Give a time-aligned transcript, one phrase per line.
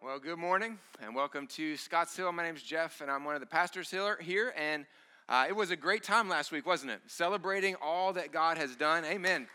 [0.00, 2.30] Well, good morning and welcome to Scotts Hill.
[2.30, 4.54] My name is Jeff and I'm one of the pastors here.
[4.56, 4.86] And
[5.28, 7.00] uh, it was a great time last week, wasn't it?
[7.08, 9.04] Celebrating all that God has done.
[9.04, 9.48] Amen.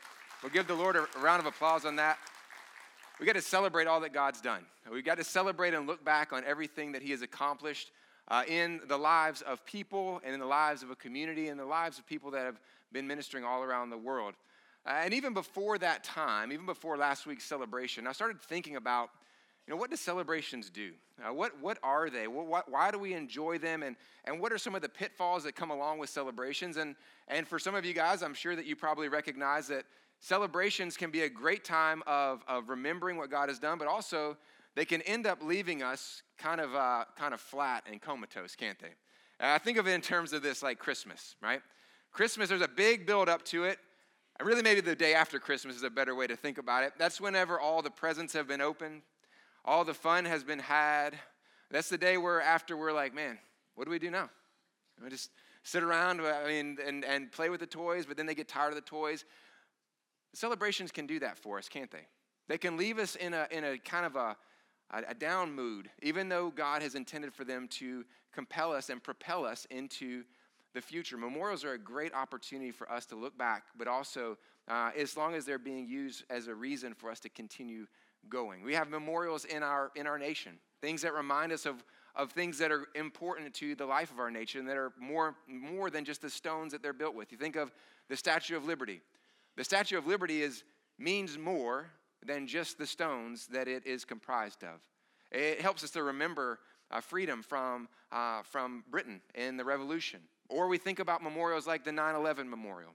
[0.44, 2.18] We'll give the Lord a, a round of applause on that.
[3.22, 4.66] We got to celebrate all that God's done.
[4.92, 7.92] We got to celebrate and look back on everything that He has accomplished
[8.28, 11.66] uh, in the lives of people and in the lives of a community and the
[11.66, 12.60] lives of people that have
[12.92, 14.34] been ministering all around the world.
[14.86, 19.10] Uh, and even before that time, even before last week's celebration, I started thinking about
[19.68, 20.92] you know, what do celebrations do?
[21.26, 22.28] Uh, what, what are they?
[22.28, 23.82] What, what, why do we enjoy them?
[23.82, 23.96] And,
[24.26, 26.76] and what are some of the pitfalls that come along with celebrations?
[26.76, 26.96] And,
[27.30, 29.86] and for some of you guys, I'm sure that you probably recognize that
[30.20, 34.38] celebrations can be a great time of, of remembering what God has done, but also
[34.76, 38.80] they can end up leaving us kind of, uh, kind of flat and comatose, can't
[38.80, 38.92] they?
[39.40, 41.62] I think of it in terms of this like Christmas, right?
[42.12, 43.80] Christmas, there's a big build up to it.
[44.42, 46.94] Really, maybe the day after Christmas is a better way to think about it.
[46.98, 49.02] That's whenever all the presents have been opened,
[49.66, 51.18] all the fun has been had.
[51.72, 53.40] That's the day where after we're like, man,
[53.76, 54.30] what do we do now?
[55.02, 55.32] We just
[55.64, 58.70] sit around I mean, and, and play with the toys, but then they get tired
[58.70, 59.26] of the toys.
[60.34, 62.08] Celebrations can do that for us, can't they?
[62.48, 64.36] They can leave us in a, in a kind of a,
[64.92, 68.04] a down mood, even though God has intended for them to
[68.34, 70.24] compel us and propel us into
[70.74, 71.18] the future.
[71.18, 75.36] Memorials are a great opportunity for us to look back, but also, uh, as long
[75.36, 77.86] as they're being used as a reason for us to continue
[78.30, 78.64] going.
[78.64, 81.84] We have memorials in our in our nation, things that remind us of
[82.16, 85.36] of things that are important to the life of our nation and that are more
[85.48, 87.32] more than just the stones that they're built with.
[87.32, 87.72] You think of
[88.10, 89.02] the Statue of Liberty.
[89.56, 90.64] The Statue of Liberty is
[90.98, 91.88] means more
[92.26, 94.80] than just the stones that it is comprised of.
[95.32, 96.60] It helps us to remember
[96.92, 100.22] uh, freedom from, uh, from Britain in the Revolution.
[100.50, 102.92] Or we think about memorials like the 9 11 memorial.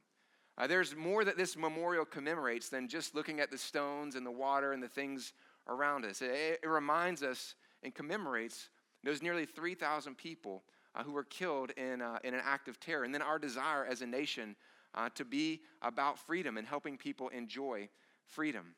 [0.59, 4.31] Uh, there's more that this memorial commemorates than just looking at the stones and the
[4.31, 5.33] water and the things
[5.69, 6.21] around us.
[6.21, 8.69] It, it reminds us and commemorates
[9.05, 10.65] those nearly 3,000 people
[10.97, 13.05] uh, who were killed in, uh, in an act of terror.
[13.05, 14.57] And then our desire as a nation
[14.97, 17.89] uh, to be about freedom and helping people enjoy
[18.27, 18.75] freedom.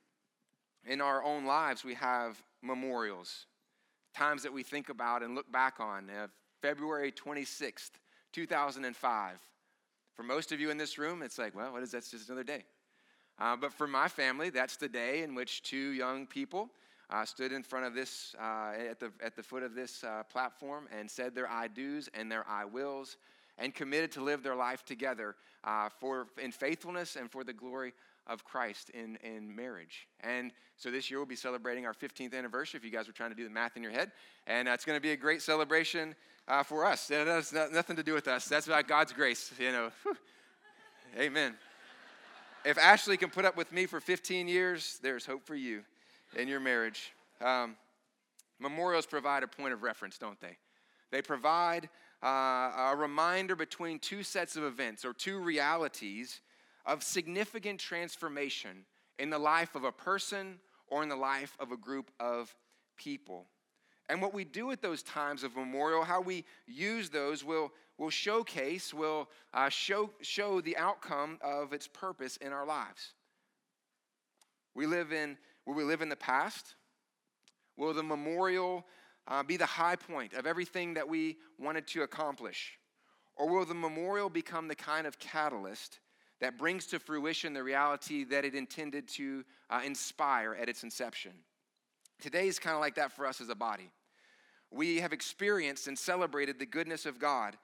[0.86, 3.46] In our own lives, we have memorials,
[4.14, 6.10] times that we think about and look back on.
[6.10, 6.26] Uh,
[6.60, 7.92] February 26th,
[8.32, 9.38] 2005.
[10.20, 12.04] For most of you in this room, it's like, well, what is that?
[12.06, 12.64] Just another day.
[13.38, 16.68] Uh, but for my family, that's the day in which two young people
[17.08, 20.22] uh, stood in front of this, uh, at, the, at the foot of this uh,
[20.24, 23.16] platform and said their I do's and their I wills
[23.56, 27.94] and committed to live their life together uh, for, in faithfulness and for the glory
[28.26, 30.06] of Christ in, in marriage.
[30.20, 33.30] And so this year we'll be celebrating our 15th anniversary, if you guys were trying
[33.30, 34.12] to do the math in your head.
[34.46, 36.14] And uh, it's going to be a great celebration
[36.50, 37.10] uh, for us.
[37.10, 38.46] It has nothing to do with us.
[38.46, 39.90] That's about God's grace, you know.
[41.18, 41.54] Amen.
[42.64, 45.82] If Ashley can put up with me for 15 years, there's hope for you
[46.36, 47.12] in your marriage.
[47.40, 47.76] Um,
[48.58, 50.56] memorials provide a point of reference, don't they?
[51.12, 51.88] They provide
[52.22, 56.40] uh, a reminder between two sets of events or two realities
[56.84, 58.84] of significant transformation
[59.18, 60.58] in the life of a person
[60.88, 62.54] or in the life of a group of
[62.96, 63.46] people.
[64.10, 68.10] And what we do at those times of memorial, how we use those, will, will
[68.10, 73.12] showcase, will uh, show, show the outcome of its purpose in our lives.
[74.74, 76.74] We live in, will we live in the past?
[77.76, 78.84] Will the memorial
[79.28, 82.78] uh, be the high point of everything that we wanted to accomplish?
[83.36, 86.00] Or will the memorial become the kind of catalyst
[86.40, 91.30] that brings to fruition the reality that it intended to uh, inspire at its inception?
[92.20, 93.92] Today is kind of like that for us as a body
[94.70, 97.56] we have experienced and celebrated the goodness of God.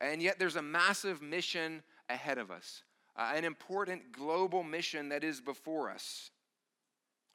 [0.00, 2.82] And yet there's a massive mission ahead of us,
[3.16, 6.30] uh, an important global mission that is before us.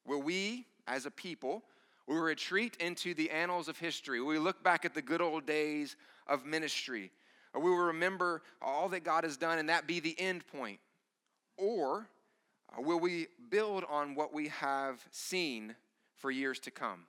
[0.05, 1.63] Will we, as a people,
[2.07, 4.21] we retreat into the annals of history.
[4.21, 7.11] We look back at the good old days of ministry.
[7.53, 10.79] Or we will remember all that God has done and that be the end point.
[11.57, 12.07] Or
[12.77, 15.75] uh, will we build on what we have seen
[16.15, 17.05] for years to come?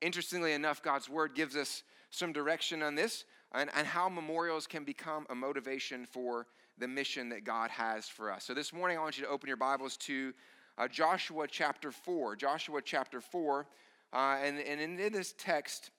[0.00, 4.84] Interestingly enough, God's word gives us some direction on this and, and how memorials can
[4.84, 6.46] become a motivation for
[6.78, 8.44] the mission that God has for us.
[8.44, 10.32] So this morning, I want you to open your Bibles to
[10.78, 12.36] uh, Joshua chapter 4.
[12.36, 13.66] Joshua chapter 4.
[14.12, 15.90] Uh, and, and in this text,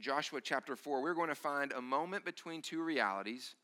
[0.00, 3.54] Joshua chapter 4, we're going to find a moment between two realities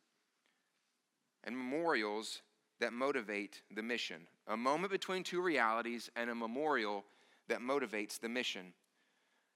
[1.45, 2.43] and memorials
[2.81, 4.27] that motivate the mission.
[4.49, 7.05] A moment between two realities and a memorial
[7.49, 8.73] that motivates the mission.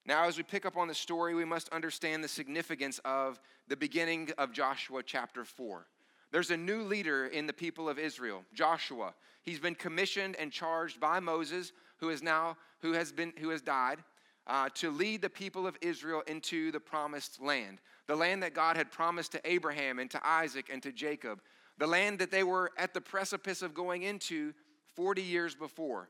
[0.08, 3.38] Now, as we pick up on the story, we must understand the significance of
[3.68, 5.86] the beginning of Joshua chapter 4.
[6.32, 9.12] There's a new leader in the people of Israel, Joshua.
[9.42, 13.60] He's been commissioned and charged by Moses, who is now who has been who has
[13.60, 13.98] died,
[14.46, 18.78] uh, to lead the people of Israel into the promised land, the land that God
[18.78, 21.42] had promised to Abraham and to Isaac and to Jacob,
[21.76, 24.54] the land that they were at the precipice of going into
[24.96, 26.08] 40 years before.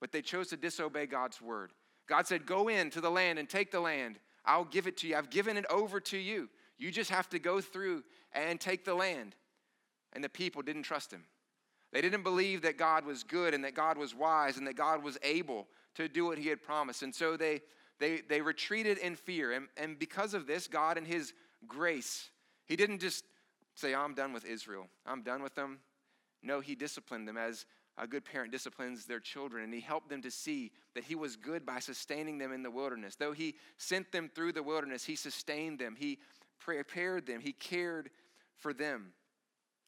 [0.00, 1.72] But they chose to disobey God's word.
[2.06, 4.18] God said, Go into the land and take the land.
[4.44, 5.16] I'll give it to you.
[5.16, 6.48] I've given it over to you.
[6.76, 8.02] You just have to go through
[8.32, 9.34] and take the land.
[10.12, 11.24] And the people didn't trust him.
[11.92, 15.02] They didn't believe that God was good and that God was wise and that God
[15.02, 17.02] was able to do what he had promised.
[17.02, 17.62] And so they,
[18.00, 19.52] they, they retreated in fear.
[19.52, 21.32] And, and because of this, God, in his
[21.68, 22.30] grace,
[22.66, 23.24] he didn't just
[23.76, 25.78] say, I'm done with Israel, I'm done with them.
[26.42, 27.64] No, he disciplined them as
[27.96, 31.36] a good parent disciplines their children, and he helped them to see that he was
[31.36, 33.14] good by sustaining them in the wilderness.
[33.14, 36.18] Though he sent them through the wilderness, he sustained them, he
[36.58, 38.10] prepared them, he cared
[38.56, 39.12] for them.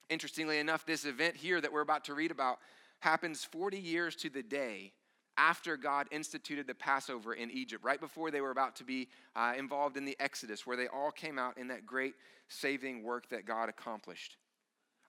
[0.08, 2.58] Interestingly enough, this event here that we're about to read about
[3.00, 4.92] happens 40 years to the day
[5.36, 9.52] after God instituted the Passover in Egypt, right before they were about to be uh,
[9.56, 12.14] involved in the Exodus, where they all came out in that great
[12.48, 14.36] saving work that God accomplished.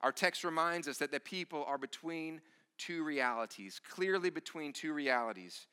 [0.02, 2.42] Our text reminds us that the people are between
[2.78, 5.68] two realities, clearly between two realities.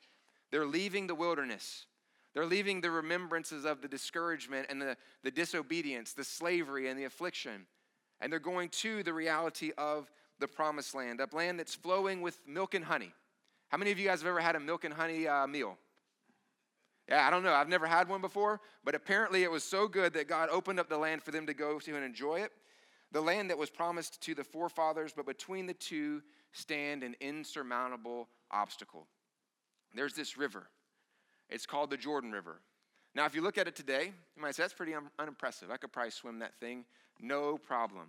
[0.50, 1.86] They're leaving the wilderness.
[2.34, 7.04] They're leaving the remembrances of the discouragement and the, the disobedience, the slavery and the
[7.04, 7.66] affliction.
[8.20, 10.10] And they're going to the reality of
[10.40, 13.12] the promised land, a land that's flowing with milk and honey.
[13.68, 15.76] How many of you guys have ever had a milk and honey uh, meal?
[17.08, 17.52] Yeah, I don't know.
[17.52, 20.88] I've never had one before, but apparently it was so good that God opened up
[20.88, 22.52] the land for them to go to and enjoy it.
[23.14, 26.20] The land that was promised to the forefathers, but between the two
[26.50, 29.06] stand an insurmountable obstacle.
[29.94, 30.66] There's this river.
[31.48, 32.60] It's called the Jordan River.
[33.14, 35.70] Now, if you look at it today, you might say, that's pretty un- unimpressive.
[35.70, 36.84] I could probably swim that thing,
[37.20, 38.08] no problem.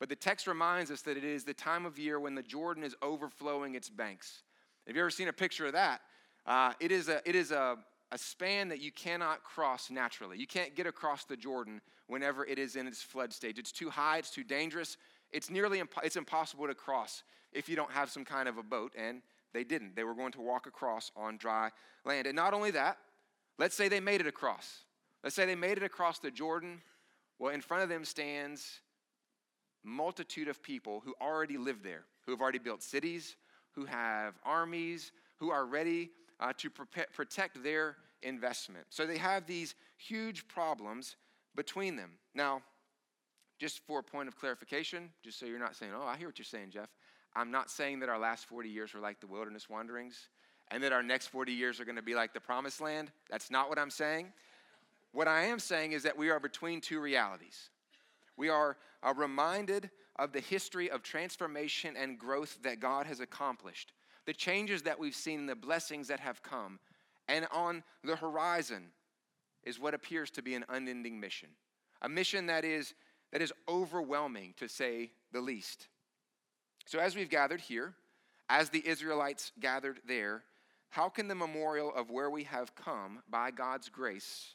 [0.00, 2.82] But the text reminds us that it is the time of year when the Jordan
[2.82, 4.42] is overflowing its banks.
[4.88, 6.00] Have you ever seen a picture of that?
[6.44, 7.76] Uh, it is, a, it is a,
[8.10, 10.38] a span that you cannot cross naturally.
[10.38, 11.80] You can't get across the Jordan
[12.10, 13.58] whenever it is in its flood stage.
[13.58, 14.96] It's too high, it's too dangerous.
[15.30, 17.22] It's nearly imp- it's impossible to cross
[17.52, 19.22] if you don't have some kind of a boat, and
[19.52, 19.96] they didn't.
[19.96, 21.70] They were going to walk across on dry
[22.04, 22.26] land.
[22.26, 22.98] And not only that,
[23.58, 24.84] let's say they made it across.
[25.22, 26.80] Let's say they made it across the Jordan.
[27.38, 28.80] Well, in front of them stands
[29.82, 33.36] multitude of people who already live there, who have already built cities,
[33.72, 38.86] who have armies, who are ready uh, to pre- protect their investment.
[38.90, 41.16] So they have these huge problems
[41.54, 42.12] between them.
[42.34, 42.62] Now,
[43.58, 46.38] just for a point of clarification, just so you're not saying, oh, I hear what
[46.38, 46.88] you're saying, Jeff.
[47.34, 50.28] I'm not saying that our last 40 years were like the wilderness wanderings
[50.70, 53.10] and that our next 40 years are going to be like the promised land.
[53.30, 54.32] That's not what I'm saying.
[55.12, 57.70] What I am saying is that we are between two realities.
[58.36, 63.92] We are, are reminded of the history of transformation and growth that God has accomplished,
[64.26, 66.78] the changes that we've seen, the blessings that have come.
[67.28, 68.88] And on the horizon
[69.64, 71.48] is what appears to be an unending mission,
[72.02, 72.94] a mission that is,
[73.32, 75.88] that is overwhelming, to say the least.
[76.86, 77.94] So, as we've gathered here,
[78.48, 80.42] as the Israelites gathered there,
[80.88, 84.54] how can the memorial of where we have come by God's grace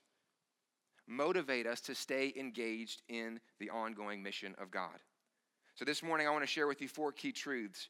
[1.07, 4.99] motivate us to stay engaged in the ongoing mission of God?
[5.75, 7.89] So, this morning I want to share with you four key truths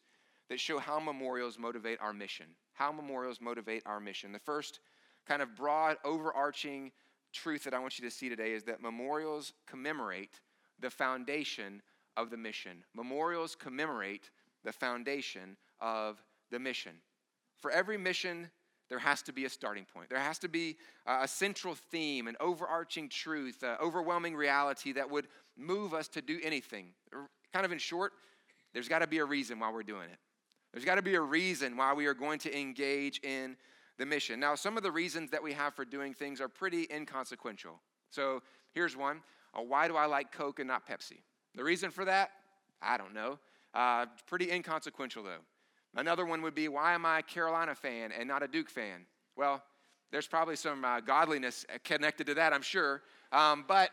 [0.50, 2.48] that show how memorials motivate our mission.
[2.74, 4.32] How memorials motivate our mission.
[4.32, 4.80] The first
[5.28, 6.92] kind of broad, overarching
[7.36, 10.40] truth that I want you to see today is that memorials commemorate
[10.80, 11.82] the foundation
[12.18, 12.84] of the mission.
[12.96, 14.32] Memorials commemorate
[14.64, 16.94] the foundation of the mission.
[17.60, 18.50] For every mission,
[18.90, 20.10] there has to be a starting point.
[20.10, 25.28] There has to be a central theme, an overarching truth, an overwhelming reality that would
[25.58, 26.88] move us to do anything.
[27.54, 28.14] Kind of in short,
[28.74, 30.18] there's got to be a reason why we're doing it.
[30.72, 33.56] There's got to be a reason why we are going to engage in
[33.98, 34.40] the mission.
[34.40, 37.80] Now, some of the reasons that we have for doing things are pretty inconsequential.
[38.10, 38.42] So
[38.74, 39.22] here's one
[39.58, 41.22] uh, Why do I like Coke and not Pepsi?
[41.56, 42.32] The reason for that,
[42.82, 43.40] I don't know.
[43.74, 45.44] Uh, pretty inconsequential, though.
[45.96, 49.06] Another one would be why am I a Carolina fan and not a Duke fan?
[49.38, 49.64] Well,
[50.12, 53.02] there's probably some uh, godliness connected to that, I'm sure.
[53.32, 53.90] Um, but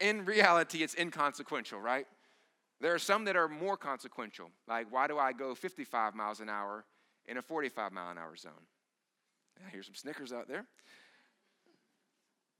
[0.00, 2.06] in reality, it's inconsequential, right?
[2.80, 6.48] There are some that are more consequential, like why do I go 55 miles an
[6.48, 6.84] hour
[7.26, 8.52] in a 45 mile an hour zone?
[9.64, 10.66] I hear some snickers out there.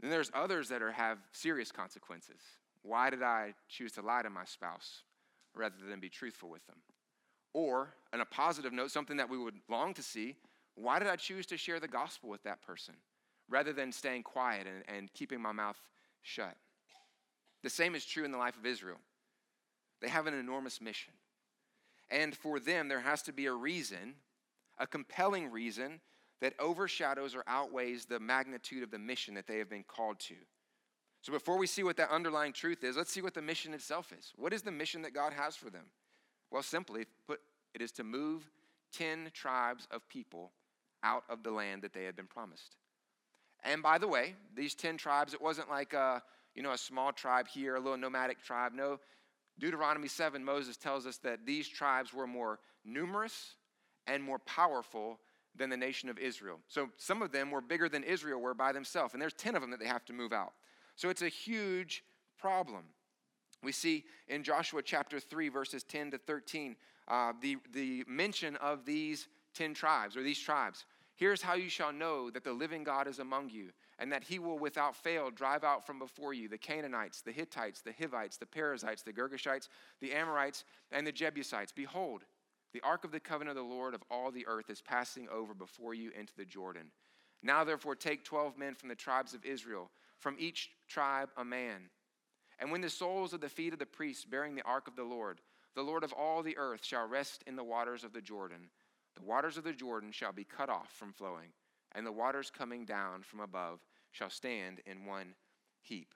[0.01, 2.41] Then there's others that are, have serious consequences.
[2.83, 5.03] Why did I choose to lie to my spouse
[5.55, 6.77] rather than be truthful with them?
[7.53, 10.37] Or, on a positive note, something that we would long to see,
[10.75, 12.95] why did I choose to share the gospel with that person
[13.49, 15.79] rather than staying quiet and, and keeping my mouth
[16.23, 16.55] shut?
[17.63, 18.99] The same is true in the life of Israel.
[20.03, 21.15] They have an enormous mission.
[22.11, 24.17] And for them, there has to be a reason,
[24.79, 26.01] a compelling reason,
[26.41, 30.35] that overshadows or outweighs the magnitude of the mission that they have been called to.
[31.23, 34.13] So before we see what that underlying truth is, let's see what the mission itself
[34.17, 34.33] is.
[34.37, 35.87] What is the mission that God has for them?
[36.51, 37.41] Well, simply put,
[37.75, 38.49] it is to move
[38.93, 40.53] 10 tribes of people
[41.03, 42.77] out of the land that they had been promised.
[43.65, 46.23] And by the way, these 10 tribes, it wasn't like a,
[46.55, 48.73] you know, a small tribe here, a little nomadic tribe.
[48.75, 49.01] No,
[49.59, 53.57] Deuteronomy 7, Moses tells us that these tribes were more numerous
[54.07, 55.19] and more powerful
[55.57, 56.59] than the nation of Israel.
[56.69, 59.63] So some of them were bigger than Israel were by themselves, and there's 10 of
[59.63, 60.53] them that they have to move out.
[60.97, 62.05] So it's a huge
[62.39, 62.85] problem.
[63.63, 66.77] We see in Joshua chapter 3, verses 10 to 13,
[67.09, 70.85] uh, the, the mention of these 10 tribes or these tribes.
[71.17, 74.39] Here's how you shall know that the living God is among you, and that he
[74.39, 78.45] will without fail drive out from before you the Canaanites, the Hittites, the Hivites, the
[78.45, 79.69] Perizzites, the Girgashites,
[80.01, 81.73] the Amorites, and the Jebusites.
[81.73, 82.25] Behold,
[82.73, 85.55] the ark of the covenant of the Lord of all the earth is passing over
[85.55, 86.91] before you into the Jordan.
[87.43, 91.91] Now, therefore, take 12 men from the tribes of Israel, from each tribe a man.
[92.59, 95.05] And when the soles of the feet of the priests bearing the ark of the
[95.05, 95.41] Lord,
[95.75, 98.71] the Lord of all the earth, shall rest in the waters of the Jordan,
[99.15, 101.51] the waters of the Jordan shall be cut off from flowing,
[101.95, 103.81] and the waters coming down from above
[104.11, 105.35] shall stand in one
[105.83, 106.15] heap.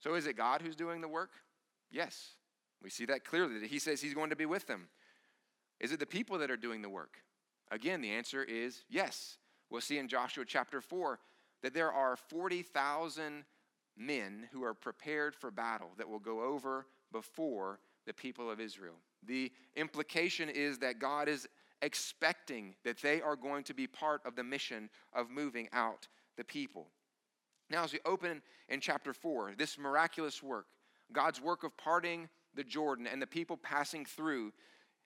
[0.00, 1.30] So, is it God who's doing the work?
[1.90, 2.34] Yes.
[2.82, 3.58] We see that clearly.
[3.58, 4.88] That he says he's going to be with them.
[5.80, 7.18] Is it the people that are doing the work?
[7.70, 9.38] Again, the answer is yes.
[9.70, 11.18] We'll see in Joshua chapter 4
[11.62, 13.44] that there are 40,000
[13.96, 18.94] men who are prepared for battle that will go over before the people of Israel.
[19.26, 21.48] The implication is that God is
[21.82, 26.44] expecting that they are going to be part of the mission of moving out the
[26.44, 26.88] people.
[27.70, 30.66] Now, as we open in chapter 4, this miraculous work,
[31.12, 34.52] God's work of parting the Jordan and the people passing through,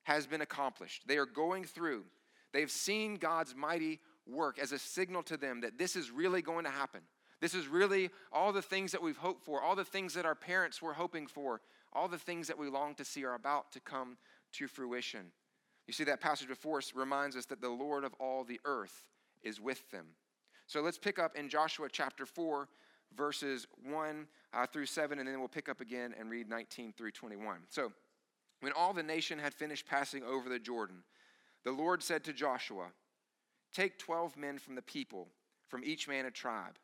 [0.05, 1.07] has been accomplished.
[1.07, 2.05] They are going through.
[2.53, 6.65] They've seen God's mighty work as a signal to them that this is really going
[6.65, 7.01] to happen.
[7.41, 10.35] This is really all the things that we've hoped for, all the things that our
[10.35, 11.61] parents were hoping for,
[11.93, 14.17] all the things that we long to see are about to come
[14.53, 15.33] to fruition.
[15.87, 19.09] You see, that passage before us reminds us that the Lord of all the earth
[19.43, 20.07] is with them.
[20.67, 22.69] So let's pick up in Joshua chapter 4,
[23.17, 27.11] verses 1 uh, through 7, and then we'll pick up again and read 19 through
[27.11, 27.59] 21.
[27.69, 27.93] So,
[28.63, 31.03] when all the nation had finished passing over the Jordan,
[31.65, 32.87] the Lord said to Joshua,
[33.75, 35.27] Take 12 men from the people,
[35.67, 36.79] from each man a tribe,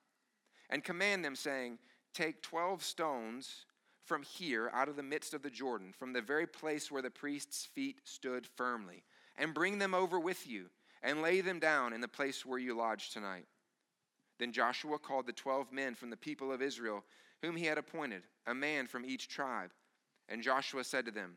[0.71, 1.79] and command them, saying,
[2.13, 3.65] Take 12 stones
[4.05, 7.11] from here out of the midst of the Jordan, from the very place where the
[7.11, 9.05] priest's feet stood firmly,
[9.37, 10.71] and bring them over with you,
[11.05, 13.47] and lay them down in the place where you lodge tonight.
[14.41, 17.05] Then Joshua called the twelve men from the people of Israel,
[17.41, 19.71] whom he had appointed, a man from each tribe.
[20.29, 21.37] And Joshua said to them,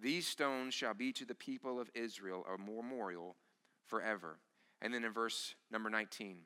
[0.00, 3.36] these stones shall be to the people of Israel a memorial
[3.86, 4.38] forever.
[4.80, 6.38] And then in verse number 19,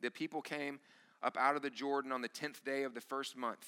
[0.00, 0.80] the people came
[1.22, 3.66] up out of the Jordan on the 10th day of the first month,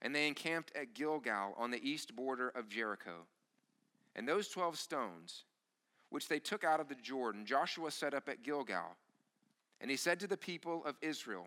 [0.00, 3.26] and they encamped at Gilgal on the east border of Jericho.
[4.16, 5.44] And those 12 stones,
[6.10, 8.96] which they took out of the Jordan, Joshua set up at Gilgal.
[9.80, 11.46] And he said to the people of Israel,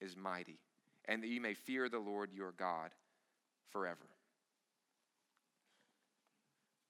[0.00, 0.58] is mighty,
[1.06, 2.90] and that you may fear the Lord your God
[3.70, 4.06] forever.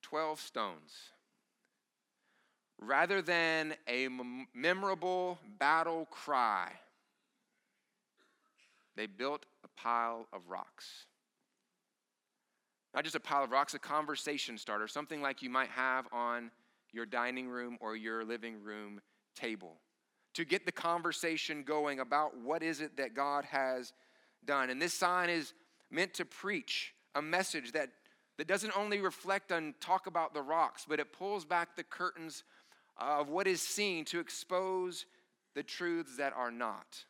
[0.03, 0.93] 12 stones.
[2.79, 4.09] Rather than a
[4.55, 6.71] memorable battle cry,
[8.97, 11.07] they built a pile of rocks.
[12.95, 16.51] Not just a pile of rocks, a conversation starter, something like you might have on
[16.93, 19.01] your dining room or your living room
[19.35, 19.77] table
[20.37, 23.93] to get the conversation going about what is it that God has
[24.45, 24.71] done.
[24.71, 25.55] And this sign is
[25.91, 27.91] meant to preach a message that
[28.39, 32.45] that doesn't only reflect and talk about the rocks, but it pulls back the curtains
[32.99, 35.07] of what is seen to expose
[35.55, 37.05] the truths that are not.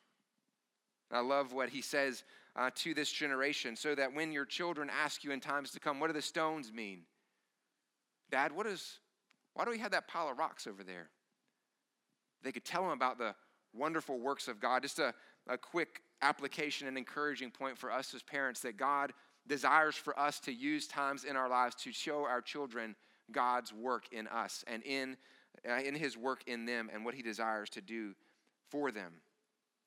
[1.11, 2.23] I love what he says
[2.55, 5.99] uh, to this generation so that when your children ask you in times to come,
[5.99, 7.01] what do the stones mean?
[8.31, 9.01] Dad, what is,
[9.55, 11.09] why do we have that pile of rocks over there?
[12.47, 13.35] They could tell them about the
[13.75, 14.83] wonderful works of God.
[14.83, 15.13] Just a,
[15.49, 19.13] a quick application and encouraging point for us as parents that God
[19.49, 22.95] desires for us to use times in our lives to show our children
[23.33, 25.17] God's work in us and in,
[25.69, 28.15] uh, in his work in them and what he desires to do
[28.71, 29.13] for them.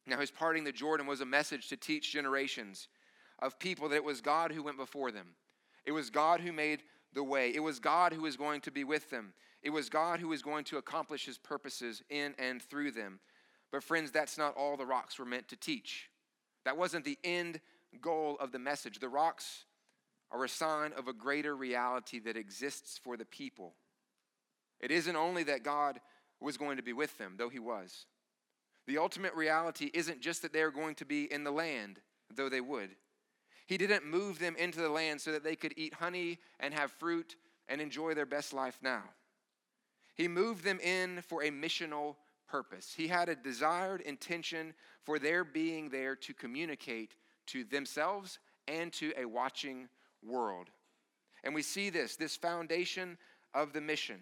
[0.06, 2.88] Now, his parting the Jordan was a message to teach generations
[3.40, 5.28] of people that it was God who went before them.
[5.86, 6.82] It was God who made
[7.14, 7.54] the way.
[7.54, 9.34] It was God who was going to be with them.
[9.62, 13.20] It was God who was going to accomplish his purposes in and through them.
[13.72, 16.10] But, friends, that's not all the rocks were meant to teach.
[16.66, 17.60] That wasn't the end
[18.02, 19.00] goal of the message.
[19.00, 19.66] The rocks
[20.32, 23.74] are a sign of a greater reality that exists for the people.
[24.80, 26.00] It isn't only that God
[26.40, 28.06] was going to be with them, though he was.
[28.88, 32.00] The ultimate reality isn't just that they're going to be in the land,
[32.34, 32.92] though they would.
[33.68, 36.92] He didn't move them into the land so that they could eat honey and have
[36.94, 37.36] fruit
[37.68, 39.04] and enjoy their best life now.
[40.20, 42.94] He moved them in for a missional purpose.
[42.94, 44.74] He had a desired intention
[45.06, 47.16] for their being there to communicate
[47.48, 49.88] to themselves and to a watching
[50.22, 50.72] world.
[51.46, 53.18] And we see this, this foundation
[53.54, 54.20] of the mission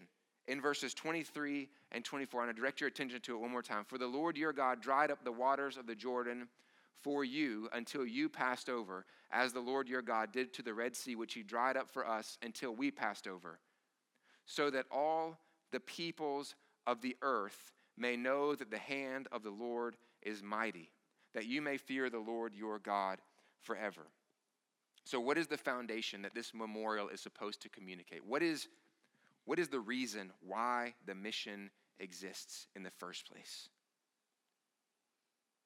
[0.48, 2.44] in verses 23 and 24.
[2.44, 3.84] And I direct your attention to it one more time.
[3.84, 6.48] For the Lord your God dried up the waters of the Jordan
[7.02, 10.96] for you until you passed over, as the Lord your God did to the Red
[10.96, 13.58] Sea, which he dried up for us until we passed over,
[14.46, 15.40] so that all
[15.72, 16.56] the peoples
[16.86, 20.92] of the earth may know that the hand of the Lord is mighty,
[21.34, 23.20] that you may fear the Lord your God
[23.62, 24.08] forever.
[25.04, 28.26] So, what is the foundation that this memorial is supposed to communicate?
[28.26, 28.68] What is,
[29.46, 33.70] what is the reason why the mission exists in the first place?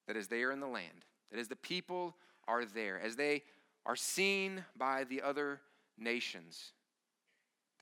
[0.08, 2.16] That as they are in the land, that as the people
[2.48, 3.44] are there, as they
[3.86, 5.60] are seen by the other
[5.98, 6.74] nations,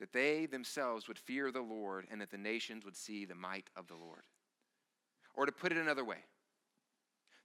[0.00, 3.68] that they themselves would fear the Lord and that the nations would see the might
[3.76, 4.22] of the Lord.
[5.34, 6.24] Or to put it another way,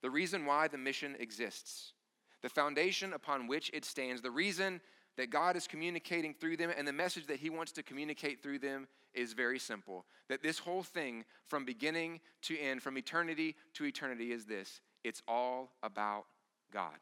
[0.02, 1.94] the reason why the mission exists,
[2.42, 4.82] the foundation upon which it stands, the reason
[5.18, 8.60] that God is communicating through them and the message that He wants to communicate through
[8.60, 10.06] them is very simple.
[10.30, 15.22] That this whole thing, from beginning to end, from eternity to eternity, is this it's
[15.28, 16.26] all about
[16.72, 16.98] God.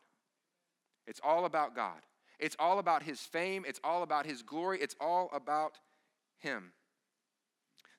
[1.07, 1.99] It's all about God.
[2.39, 3.63] It's all about His fame.
[3.67, 4.79] It's all about His glory.
[4.81, 5.79] It's all about
[6.39, 6.71] Him.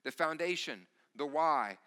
[0.03, 1.77] The foundation, the why,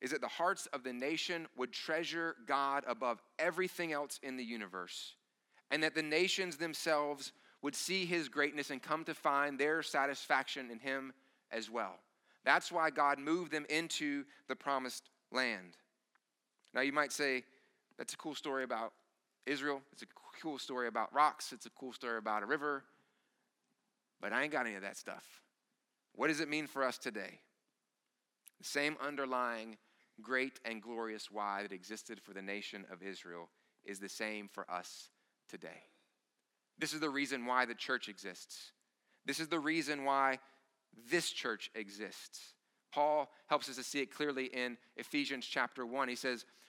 [0.00, 4.44] is that the hearts of the nation would treasure God above everything else in the
[4.44, 5.14] universe,
[5.70, 10.70] and that the nations themselves would see his greatness and come to find their satisfaction
[10.70, 11.12] in him
[11.50, 11.96] as well.
[12.44, 15.76] That's why God moved them into the promised land.
[16.74, 17.42] Now, you might say,
[17.98, 18.92] that's a cool story about
[19.46, 19.80] Israel.
[19.92, 20.06] It's a
[20.42, 21.52] cool story about rocks.
[21.52, 22.84] It's a cool story about a river.
[24.20, 25.24] But I ain't got any of that stuff.
[26.14, 27.40] What does it mean for us today?
[28.58, 29.76] The same underlying
[30.22, 33.50] great and glorious why that existed for the nation of Israel
[33.84, 35.10] is the same for us
[35.48, 35.84] today.
[36.78, 38.72] This is the reason why the church exists.
[39.24, 40.38] This is the reason why
[41.10, 42.54] this church exists.
[42.92, 46.08] Paul helps us to see it clearly in Ephesians chapter 1.
[46.08, 46.46] He says,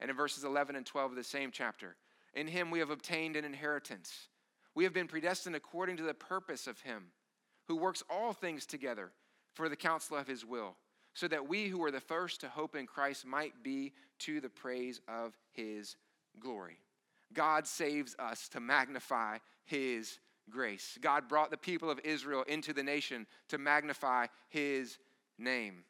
[0.00, 1.96] And in verses 11 and 12 of the same chapter,
[2.34, 4.28] in him we have obtained an inheritance.
[4.74, 7.06] We have been predestined according to the purpose of him,
[7.66, 9.10] who works all things together
[9.54, 10.76] for the counsel of his will
[11.18, 14.48] so that we who were the first to hope in Christ might be to the
[14.48, 15.96] praise of his
[16.38, 16.78] glory.
[17.32, 20.96] God saves us to magnify his grace.
[21.00, 24.98] God brought the people of Israel into the nation to magnify his
[25.38, 25.82] name.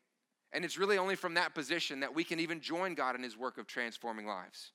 [0.53, 3.37] And it's really only from that position that we can even join God in his
[3.37, 4.73] work of transforming lives.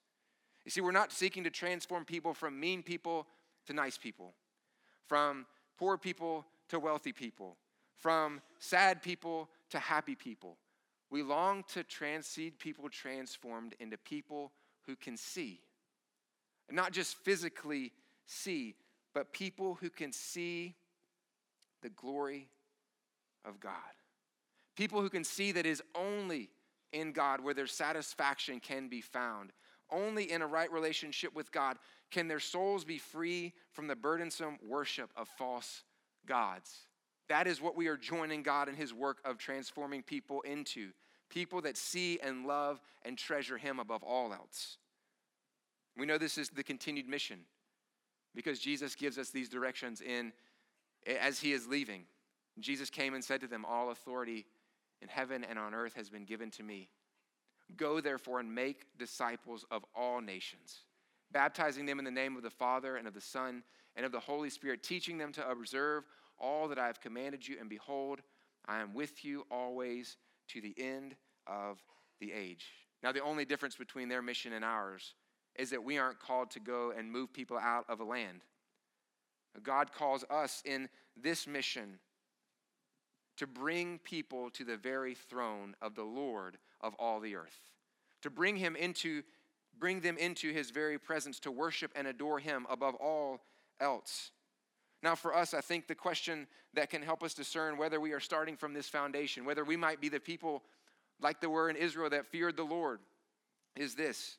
[0.65, 3.27] You see, we're not seeking to transform people from mean people
[3.65, 4.33] to nice people,
[5.07, 5.45] from
[5.77, 7.57] poor people to wealthy people,
[7.97, 10.57] from sad people to happy people.
[11.09, 14.51] We long to transcend people transformed into people
[14.85, 15.59] who can see.
[16.67, 17.91] And not just physically
[18.25, 18.75] see,
[19.13, 20.75] but people who can see
[21.81, 22.47] the glory
[23.45, 23.73] of God.
[24.75, 26.49] People who can see that it is only
[26.91, 29.51] in God where their satisfaction can be found.
[29.91, 31.77] Only in a right relationship with God
[32.09, 35.83] can their souls be free from the burdensome worship of false
[36.25, 36.87] gods.
[37.29, 40.91] That is what we are joining God in his work of transforming people into
[41.29, 44.77] people that see and love and treasure him above all else.
[45.97, 47.39] We know this is the continued mission
[48.35, 50.31] because Jesus gives us these directions in
[51.19, 52.03] as he is leaving.
[52.59, 54.45] Jesus came and said to them, All authority
[55.03, 56.89] in heaven and on earth has been given to me.
[57.77, 60.79] Go therefore and make disciples of all nations,
[61.31, 63.63] baptizing them in the name of the Father and of the Son
[63.95, 66.05] and of the Holy Spirit, teaching them to observe
[66.39, 67.57] all that I have commanded you.
[67.59, 68.21] And behold,
[68.65, 70.17] I am with you always
[70.49, 71.83] to the end of
[72.19, 72.65] the age.
[73.03, 75.13] Now, the only difference between their mission and ours
[75.55, 78.41] is that we aren't called to go and move people out of a land.
[79.61, 81.99] God calls us in this mission
[83.37, 87.57] to bring people to the very throne of the Lord of all the earth,
[88.21, 89.23] to bring him into
[89.79, 93.41] bring them into his very presence to worship and adore him above all
[93.79, 94.31] else.
[95.01, 98.19] Now, for us, I think the question that can help us discern whether we are
[98.19, 100.63] starting from this foundation, whether we might be the people
[101.21, 102.99] like there were in Israel that feared the Lord,
[103.75, 104.37] is this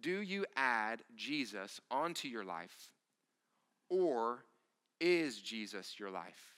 [0.00, 2.88] Do you add Jesus onto your life,
[3.88, 4.44] or
[5.00, 6.56] is Jesus your life?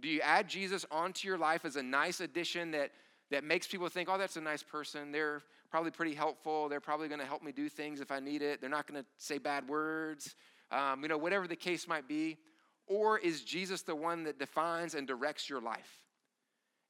[0.00, 2.90] Do you add Jesus onto your life as a nice addition that,
[3.30, 5.12] that makes people think, oh, that's a nice person?
[5.12, 6.68] They're probably pretty helpful.
[6.68, 8.60] They're probably going to help me do things if I need it.
[8.60, 10.34] They're not going to say bad words.
[10.70, 12.38] Um, you know, whatever the case might be.
[12.86, 16.04] Or is Jesus the one that defines and directs your life?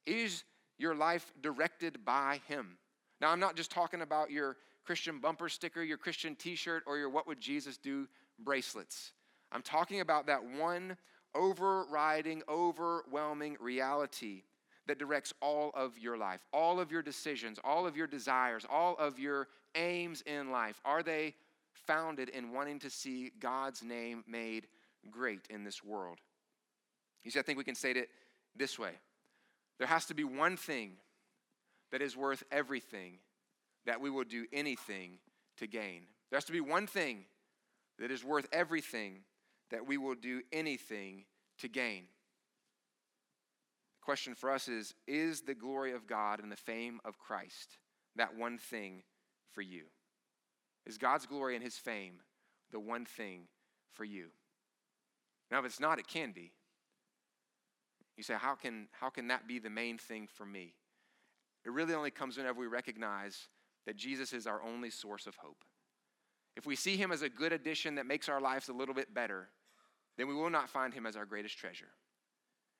[0.05, 0.43] Is
[0.79, 2.77] your life directed by Him.
[3.21, 6.97] Now, I'm not just talking about your Christian bumper sticker, your Christian t shirt, or
[6.97, 8.07] your What Would Jesus Do
[8.39, 9.11] bracelets.
[9.51, 10.97] I'm talking about that one
[11.35, 14.43] overriding, overwhelming reality
[14.87, 18.95] that directs all of your life, all of your decisions, all of your desires, all
[18.97, 20.81] of your aims in life.
[20.83, 21.35] Are they
[21.73, 24.67] founded in wanting to see God's name made
[25.11, 26.17] great in this world?
[27.23, 28.09] You see, I think we can state it
[28.55, 28.91] this way
[29.77, 30.91] there has to be one thing
[31.91, 33.19] that is worth everything
[33.85, 35.19] that we will do anything
[35.57, 36.01] to gain.
[36.29, 37.25] There has to be one thing
[37.97, 39.19] that is worth everything
[39.71, 41.25] that we will do anything
[41.59, 42.03] to gain.
[43.99, 47.77] The question for us is Is the glory of God and the fame of Christ
[48.15, 49.03] that one thing
[49.51, 49.83] for you?
[50.85, 52.21] Is God's glory and his fame
[52.71, 53.47] the one thing
[53.93, 54.27] for you?
[55.51, 56.51] Now, if it's not, it can be.
[58.17, 60.73] You say, how can, how can that be the main thing for me?
[61.65, 63.47] It really only comes whenever we recognize
[63.85, 65.63] that Jesus is our only source of hope.
[66.55, 69.13] If we see him as a good addition that makes our lives a little bit
[69.13, 69.49] better,
[70.19, 71.87] then we will not find him as our greatest treasure.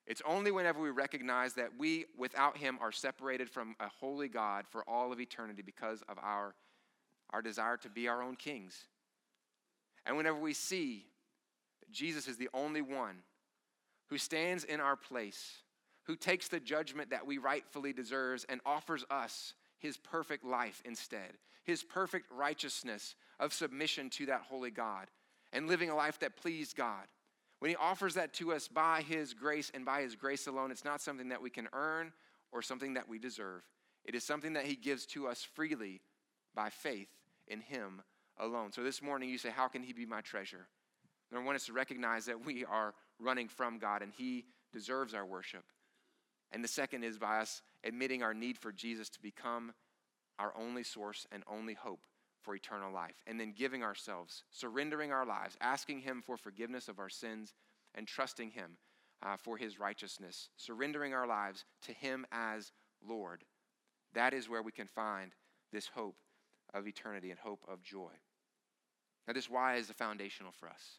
[0.06, 4.66] It's only whenever we recognize that we, without him, are separated from a holy God
[4.68, 6.54] for all of eternity because of our,
[7.30, 8.84] our desire to be our own kings.
[10.04, 11.06] And whenever we see
[11.80, 13.16] that Jesus is the only one
[14.08, 15.62] who stands in our place,
[16.02, 21.38] who takes the judgment that we rightfully deserve and offers us his perfect life instead,
[21.64, 25.06] his perfect righteousness of submission to that holy God
[25.54, 27.06] and living a life that pleased God.
[27.60, 30.84] When he offers that to us by his grace and by his grace alone, it's
[30.84, 32.12] not something that we can earn
[32.52, 33.62] or something that we deserve.
[34.04, 36.00] It is something that he gives to us freely
[36.54, 37.08] by faith
[37.46, 38.02] in him
[38.38, 38.72] alone.
[38.72, 40.66] So this morning you say, How can he be my treasure?
[41.30, 45.24] Number one is to recognize that we are running from God and He deserves our
[45.24, 45.64] worship.
[46.52, 49.72] And the second is by us admitting our need for Jesus to become
[50.38, 52.06] our only source and only hope
[52.42, 53.22] for eternal life.
[53.26, 57.54] And then giving ourselves, surrendering our lives, asking Him for forgiveness of our sins,
[57.94, 58.76] and trusting Him
[59.22, 62.72] uh, for His righteousness, surrendering our lives to Him as
[63.06, 63.44] Lord.
[64.14, 65.32] That is where we can find
[65.72, 66.16] this hope
[66.74, 68.12] of eternity and hope of joy.
[69.26, 70.98] Now, this why is the foundational for us.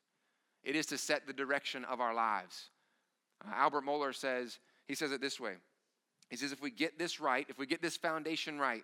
[0.63, 2.69] It is to set the direction of our lives.
[3.43, 5.53] Uh, Albert Mohler says, he says it this way.
[6.29, 8.83] He says, if we get this right, if we get this foundation right,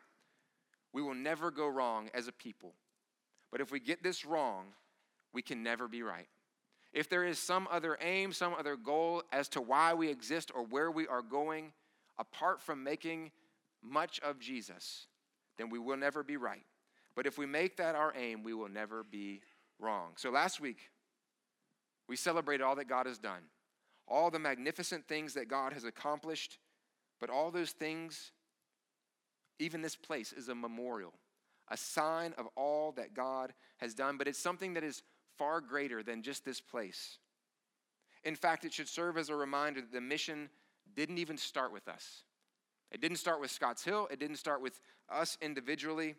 [0.98, 2.74] we will never go wrong as a people.
[3.52, 4.74] But if we get this wrong,
[5.32, 6.28] we can never be right.
[6.92, 10.64] If there is some other aim, some other goal as to why we exist or
[10.64, 11.72] where we are going,
[12.18, 13.30] apart from making
[13.84, 15.06] much of Jesus,
[15.60, 16.66] then we will never be right.
[17.16, 19.42] But if we make that our aim, we will never be
[19.80, 20.14] wrong.
[20.16, 20.90] So last week,
[22.08, 23.44] we celebrated all that God has done,
[24.08, 26.58] all the magnificent things that God has accomplished,
[27.20, 28.32] but all those things,
[29.60, 31.14] even this place, is a memorial,
[31.70, 35.04] a sign of all that God has done, but it's something that is
[35.38, 37.18] far greater than just this place.
[38.24, 40.50] In fact, it should serve as a reminder that the mission
[40.96, 42.24] didn't even start with us.
[42.92, 46.16] It didn't start with Scotts Hill, it didn't start with us individually.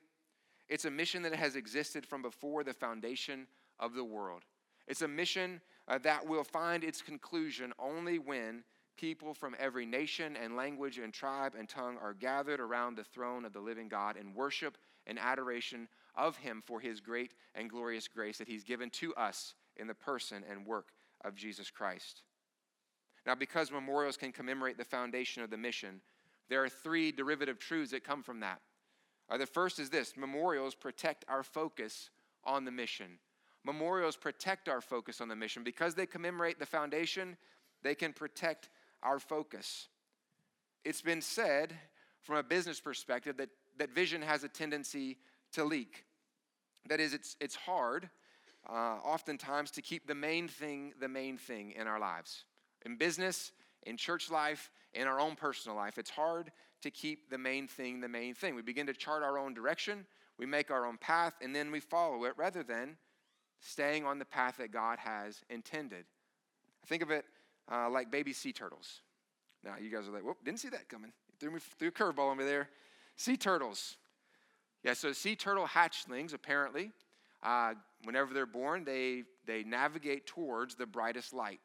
[0.69, 3.47] It's a mission that has existed from before the foundation
[3.81, 4.43] of the world.
[4.87, 8.65] It's a mission uh, that will find its conclusion only when
[8.99, 13.45] people from every nation and language and tribe and tongue are gathered around the throne
[13.45, 18.09] of the living God in worship and adoration of Him for His great and glorious
[18.09, 20.89] grace that He's given to us in the person and work
[21.25, 22.23] of Jesus Christ.
[23.25, 26.01] Now, because memorials can commemorate the foundation of the mission,
[26.49, 28.61] there are three derivative truths that come from that.
[29.31, 32.11] Uh, the first is this memorials protect our focus
[32.45, 33.19] on the mission.
[33.65, 35.63] Memorials protect our focus on the mission.
[35.63, 37.37] Because they commemorate the foundation,
[37.83, 38.71] they can protect
[39.03, 39.89] our focus.
[40.85, 41.75] It's been said
[42.23, 45.19] from a business perspective that, that vision has a tendency
[45.53, 46.05] to leak.
[46.89, 48.09] That is, it's, it's hard,
[48.69, 52.45] uh, oftentimes, to keep the main thing the main thing in our lives.
[52.87, 53.53] In business,
[53.85, 56.51] in church life, in our own personal life, it's hard
[56.83, 58.55] to keep the main thing the main thing.
[58.55, 60.07] We begin to chart our own direction,
[60.39, 62.97] we make our own path, and then we follow it rather than
[63.61, 66.05] staying on the path that God has intended.
[66.87, 67.25] Think of it
[67.71, 69.01] uh, like baby sea turtles.
[69.65, 71.13] Now, you guys are like, whoop, didn't see that coming.
[71.41, 72.69] Threw me threw a curveball over there.
[73.17, 73.97] Sea turtles.
[74.85, 76.93] Yeah, so sea turtle hatchlings, apparently,
[77.43, 81.61] uh, whenever they're born, they, they navigate towards the brightest light.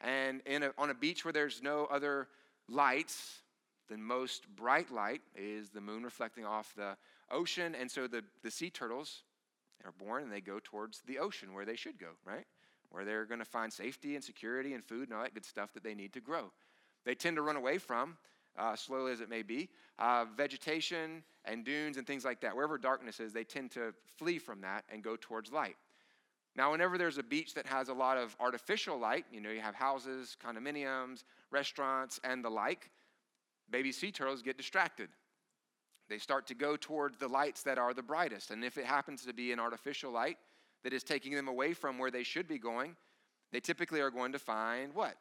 [0.00, 2.28] And in a, on a beach where there's no other
[2.68, 3.42] lights,
[3.88, 6.96] the most bright light is the moon reflecting off the
[7.30, 7.74] ocean.
[7.74, 9.22] And so the, the sea turtles
[9.84, 12.46] are born and they go towards the ocean where they should go, right?
[12.94, 15.72] Where they're going to find safety and security and food and all that good stuff
[15.74, 16.52] that they need to grow.
[17.04, 18.16] They tend to run away from,
[18.56, 22.54] uh, slowly as it may be, uh, vegetation and dunes and things like that.
[22.54, 25.76] Wherever darkness is, they tend to flee from that and go towards light.
[26.54, 29.60] Now, whenever there's a beach that has a lot of artificial light, you know, you
[29.60, 32.90] have houses, condominiums, restaurants, and the like,
[33.68, 35.08] baby sea turtles get distracted.
[36.08, 38.52] They start to go towards the lights that are the brightest.
[38.52, 40.36] And if it happens to be an artificial light,
[40.84, 42.94] that is taking them away from where they should be going,
[43.50, 45.16] they typically are going to find what?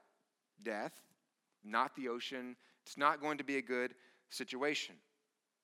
[0.62, 0.94] Death,
[1.64, 2.56] not the ocean.
[2.86, 3.96] It's not going to be a good
[4.30, 4.96] situation.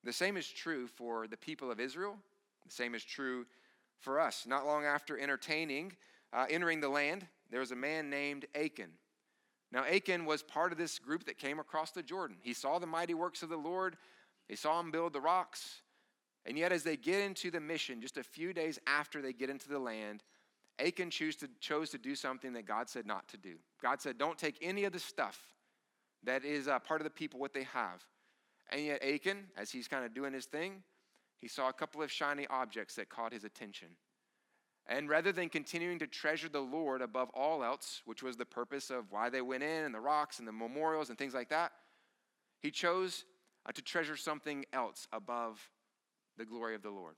[0.03, 2.17] The same is true for the people of Israel.
[2.65, 3.45] The same is true
[3.99, 4.45] for us.
[4.47, 5.93] Not long after entertaining,
[6.31, 8.91] uh, entering the land, there was a man named Achan.
[9.71, 12.37] Now, Achan was part of this group that came across the Jordan.
[12.41, 13.97] He saw the mighty works of the Lord,
[14.47, 15.81] he saw him build the rocks,
[16.49, 19.51] and yet, as they get into the mission, just a few days after they get
[19.51, 20.23] into the land,
[20.79, 23.57] Achan chose to, chose to do something that God said not to do.
[23.83, 25.39] God said, Don't take any of the stuff
[26.23, 28.03] that is uh, part of the people, what they have.
[28.71, 30.81] And yet, Achan, as he's kind of doing his thing,
[31.37, 33.89] he saw a couple of shiny objects that caught his attention.
[34.87, 38.89] And rather than continuing to treasure the Lord above all else, which was the purpose
[38.89, 41.73] of why they went in and the rocks and the memorials and things like that,
[42.59, 43.25] he chose
[43.67, 45.69] uh, to treasure something else above
[46.39, 47.15] the glory of the Lord.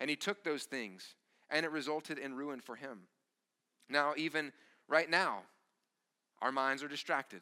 [0.00, 1.14] And he took those things,
[1.48, 3.00] and it resulted in ruin for him.
[3.88, 4.52] Now, even
[4.86, 5.40] right now,
[6.42, 7.40] our minds are distracted.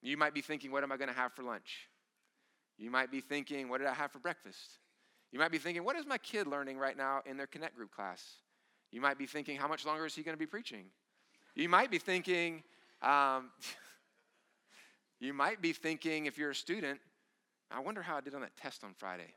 [0.00, 1.88] You might be thinking, What am I going to have for lunch?
[2.78, 4.78] You might be thinking, What did I have for breakfast?
[5.32, 7.90] You might be thinking, What is my kid learning right now in their Connect group
[7.90, 8.22] class?
[8.92, 10.84] You might be thinking, How much longer is he going to be preaching?
[11.56, 12.62] You might be thinking,
[13.02, 13.50] um,
[15.20, 17.00] You might be thinking, if you're a student,
[17.70, 19.32] I wonder how I did on that test on Friday.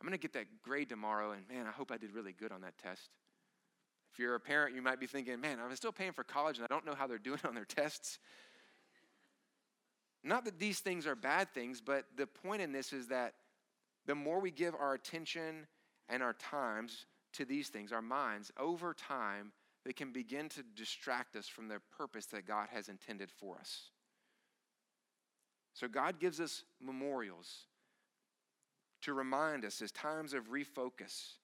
[0.00, 2.52] I'm going to get that grade tomorrow, and man, I hope I did really good
[2.52, 3.10] on that test.
[4.12, 6.64] If you're a parent, you might be thinking, man, I'm still paying for college, and
[6.64, 8.18] I don't know how they're doing on their tests.
[10.24, 13.34] Not that these things are bad things, but the point in this is that
[14.06, 15.66] the more we give our attention
[16.08, 19.52] and our times to these things, our minds, over time,
[19.84, 23.90] they can begin to distract us from the purpose that God has intended for us.
[25.74, 27.66] So God gives us memorials
[29.02, 31.34] to remind us as times of refocus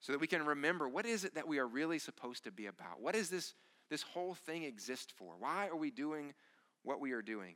[0.00, 2.66] so that we can remember what is it that we are really supposed to be
[2.66, 3.00] about?
[3.00, 3.54] What does this,
[3.90, 5.34] this whole thing exist for?
[5.38, 6.34] Why are we doing
[6.82, 7.54] what we are doing?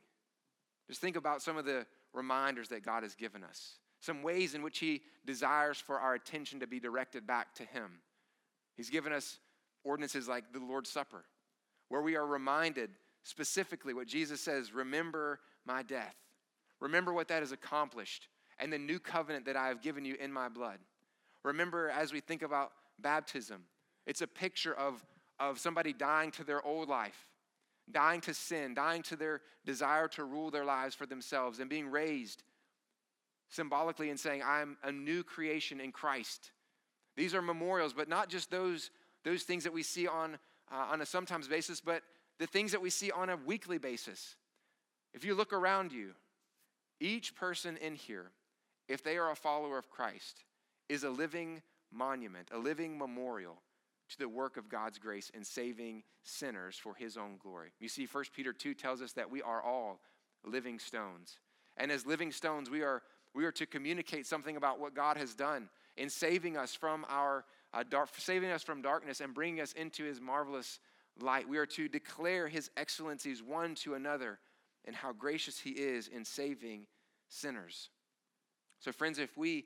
[0.89, 4.63] Just think about some of the reminders that God has given us, some ways in
[4.63, 8.01] which He desires for our attention to be directed back to Him.
[8.77, 9.39] He's given us
[9.85, 11.25] ordinances like the Lord's Supper,
[11.89, 12.91] where we are reminded
[13.25, 16.15] specifically what Jesus says remember my death.
[16.79, 20.33] Remember what that has accomplished and the new covenant that I have given you in
[20.33, 20.79] my blood.
[21.45, 23.63] Remember, as we think about baptism,
[24.07, 25.05] it's a picture of,
[25.39, 27.29] of somebody dying to their old life,
[27.91, 31.89] dying to sin, dying to their desire to rule their lives for themselves, and being
[31.89, 32.43] raised
[33.49, 36.51] symbolically and saying, I'm a new creation in Christ.
[37.17, 38.91] These are memorials, but not just those,
[39.25, 40.39] those things that we see on,
[40.73, 42.03] uh, on a sometimes basis, but
[42.39, 44.37] the things that we see on a weekly basis.
[45.15, 46.11] If you look around you,
[47.01, 48.31] each person in here,
[48.89, 50.45] if they are a follower of Christ,
[50.89, 53.61] is a living monument, a living memorial
[54.09, 57.71] to the work of God's grace in saving sinners for his own glory.
[57.81, 60.01] You see, 1 Peter 2 tells us that we are all
[60.45, 61.39] living stones.
[61.77, 63.03] And as living stones, we are,
[63.35, 67.45] we are to communicate something about what God has done in saving us from our
[67.75, 70.79] uh, dark, saving us from darkness and bringing us into his marvelous
[71.21, 71.49] light.
[71.49, 74.39] We are to declare his excellencies one to another
[74.85, 76.87] and how gracious he is in saving
[77.29, 77.91] sinners.
[78.81, 79.65] So, friends, if we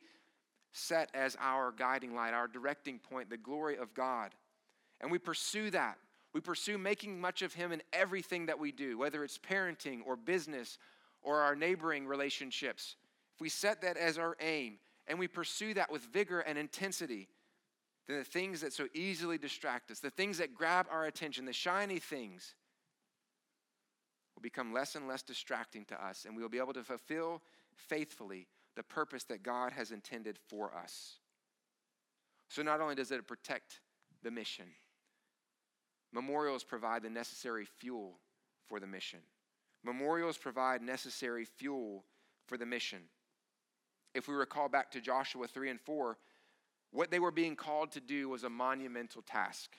[0.73, 4.35] set as our guiding light, our directing point, the glory of God,
[5.01, 5.99] and we pursue that,
[6.33, 10.17] we pursue making much of him in everything that we do, whether it's parenting or
[10.17, 10.79] business
[11.23, 12.97] or our neighboring relationships.
[13.35, 17.29] If we set that as our aim and we pursue that with vigor and intensity,
[18.07, 21.53] then the things that so easily distract us, the things that grab our attention, the
[21.53, 22.55] shiny things,
[24.35, 27.43] will become less and less distracting to us, and we will be able to fulfill
[27.75, 28.47] faithfully
[28.81, 31.19] the purpose that God has intended for us.
[32.49, 33.81] So, not only does it protect
[34.23, 34.65] the mission,
[36.15, 38.15] memorials provide the necessary fuel
[38.67, 39.19] for the mission.
[39.85, 42.07] Memorials provide necessary fuel
[42.47, 43.01] for the mission.
[44.15, 46.17] If we recall back to Joshua 3 and 4,
[46.91, 49.77] what they were being called to do was a monumental task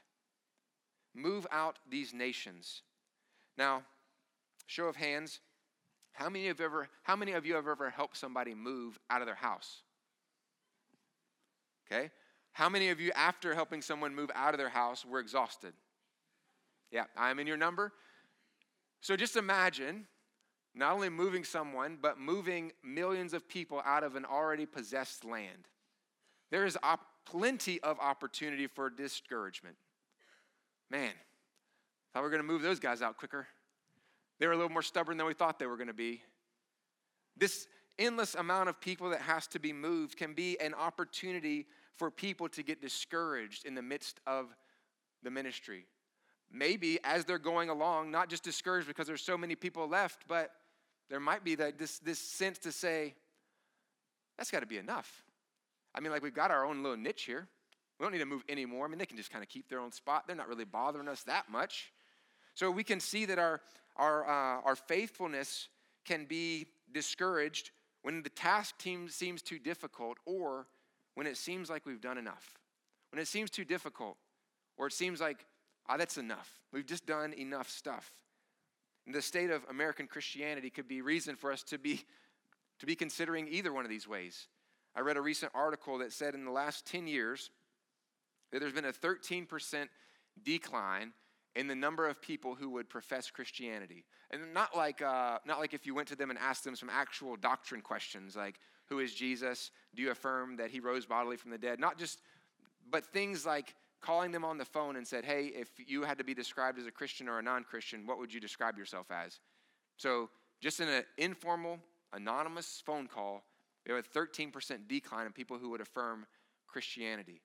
[1.15, 2.83] move out these nations.
[3.57, 3.81] Now,
[4.67, 5.39] show of hands,
[6.13, 9.27] how many of, ever, how many of you have ever helped somebody move out of
[9.27, 9.81] their house?
[11.91, 12.11] Okay.
[12.53, 15.73] How many of you, after helping someone move out of their house, were exhausted?
[16.91, 17.93] Yeah, I'm in your number.
[18.99, 20.05] So just imagine
[20.75, 25.67] not only moving someone, but moving millions of people out of an already possessed land.
[26.49, 29.75] There is op- plenty of opportunity for discouragement.
[30.89, 31.11] Man,
[32.13, 33.47] thought we were going to move those guys out quicker.
[34.41, 36.23] They were a little more stubborn than we thought they were going to be.
[37.37, 37.67] This
[37.99, 42.49] endless amount of people that has to be moved can be an opportunity for people
[42.49, 44.47] to get discouraged in the midst of
[45.21, 45.85] the ministry.
[46.51, 50.49] Maybe as they're going along, not just discouraged because there's so many people left, but
[51.11, 53.13] there might be that this, this sense to say,
[54.39, 55.23] that's got to be enough.
[55.93, 57.47] I mean, like we've got our own little niche here.
[57.99, 58.87] We don't need to move anymore.
[58.87, 60.23] I mean, they can just kind of keep their own spot.
[60.25, 61.93] They're not really bothering us that much.
[62.55, 63.61] So we can see that our,
[63.95, 65.67] our, uh, our faithfulness
[66.05, 70.67] can be discouraged when the task team seems too difficult or
[71.15, 72.57] when it seems like we've done enough.
[73.11, 74.17] When it seems too difficult
[74.77, 75.45] or it seems like,
[75.87, 76.59] ah, that's enough.
[76.71, 78.11] We've just done enough stuff.
[79.05, 82.01] And the state of American Christianity could be reason for us to be,
[82.79, 84.47] to be considering either one of these ways.
[84.95, 87.49] I read a recent article that said in the last 10 years
[88.51, 89.87] that there's been a 13%
[90.43, 91.13] decline
[91.55, 94.05] in the number of people who would profess Christianity.
[94.29, 96.89] And not like, uh, not like if you went to them and asked them some
[96.89, 99.71] actual doctrine questions, like, who is Jesus?
[99.95, 101.79] Do you affirm that he rose bodily from the dead?
[101.79, 102.21] Not just,
[102.89, 106.23] but things like calling them on the phone and said, hey, if you had to
[106.23, 109.39] be described as a Christian or a non Christian, what would you describe yourself as?
[109.97, 111.79] So, just in an informal,
[112.13, 113.43] anonymous phone call,
[113.85, 116.25] we have a 13% decline in people who would affirm
[116.67, 117.41] Christianity.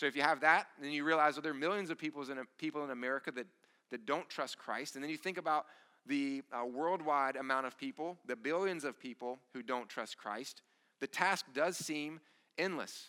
[0.00, 2.38] So if you have that, then you realize that there are millions of people in,
[2.56, 3.46] people in America that,
[3.90, 4.94] that don't trust Christ.
[4.94, 5.66] And then you think about
[6.06, 10.62] the uh, worldwide amount of people, the billions of people who don't trust Christ.
[11.02, 12.20] The task does seem
[12.56, 13.08] endless.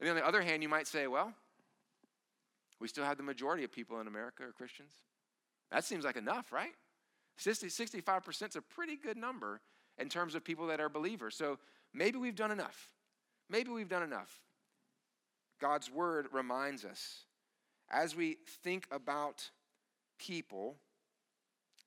[0.00, 1.32] And on the other hand, you might say, well,
[2.80, 4.94] we still have the majority of people in America are Christians.
[5.70, 6.72] That seems like enough, right?
[7.36, 9.60] 60, 65% is a pretty good number
[9.96, 11.36] in terms of people that are believers.
[11.36, 11.60] So
[11.94, 12.88] maybe we've done enough.
[13.48, 14.40] Maybe we've done enough.
[15.60, 17.24] God's word reminds us
[17.90, 19.50] as we think about
[20.18, 20.76] people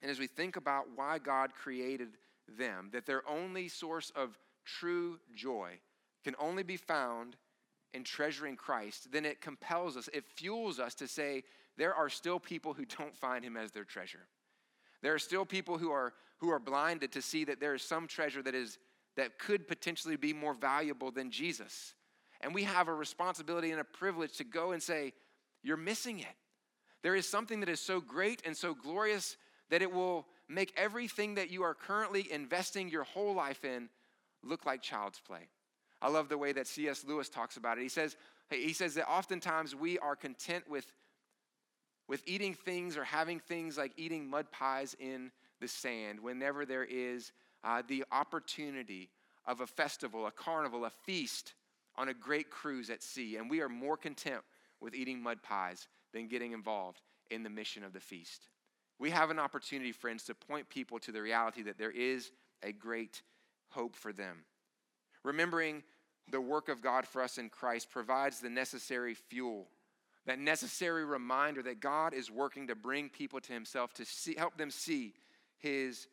[0.01, 2.09] and as we think about why God created
[2.57, 5.79] them, that their only source of true joy
[6.23, 7.35] can only be found
[7.93, 11.43] in treasuring Christ, then it compels us, it fuels us to say,
[11.77, 14.27] there are still people who don't find him as their treasure.
[15.01, 18.07] There are still people who are, who are blinded to see that there is some
[18.07, 18.77] treasure that, is,
[19.15, 21.93] that could potentially be more valuable than Jesus.
[22.41, 25.13] And we have a responsibility and a privilege to go and say,
[25.63, 26.35] You're missing it.
[27.01, 29.37] There is something that is so great and so glorious
[29.69, 33.89] that it will make everything that you are currently investing your whole life in
[34.43, 35.47] look like child's play.
[36.01, 37.05] I love the way that C.S.
[37.05, 37.81] Lewis talks about it.
[37.81, 38.15] He says,
[38.49, 40.91] he says that oftentimes we are content with,
[42.07, 46.85] with eating things or having things like eating mud pies in the sand whenever there
[46.85, 47.31] is
[47.63, 49.09] uh, the opportunity
[49.45, 51.53] of a festival, a carnival, a feast
[51.99, 54.41] on a great cruise at sea, and we are more content
[54.79, 58.47] with eating mud pies than getting involved in the mission of the feast.
[58.99, 62.31] We have an opportunity, friends, to point people to the reality that there is
[62.63, 63.21] a great
[63.71, 64.45] hope for them.
[65.23, 65.83] Remembering
[66.31, 69.67] the work of God for us in Christ provides the necessary fuel,
[70.25, 74.57] that necessary reminder that God is working to bring people to Himself, to see, help
[74.57, 75.13] them see
[75.57, 76.07] His